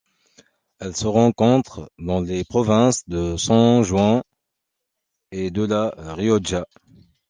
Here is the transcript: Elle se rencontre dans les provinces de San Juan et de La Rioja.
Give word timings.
Elle 0.79 0.95
se 0.95 1.05
rencontre 1.05 1.91
dans 1.99 2.21
les 2.21 2.43
provinces 2.43 3.07
de 3.07 3.37
San 3.37 3.83
Juan 3.83 4.23
et 5.31 5.51
de 5.51 5.61
La 5.61 5.93
Rioja. 6.15 6.65